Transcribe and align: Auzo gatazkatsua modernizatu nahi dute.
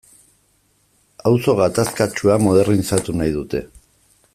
Auzo 1.31 1.55
gatazkatsua 1.61 2.39
modernizatu 2.49 3.19
nahi 3.21 3.39
dute. 3.41 3.67